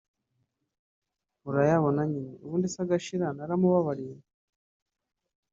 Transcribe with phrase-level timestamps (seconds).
[1.49, 4.17] urayabona nyine ubundi agashira[…] Naramubabariye